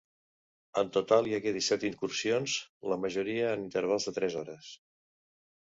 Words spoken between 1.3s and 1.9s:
hi hagué disset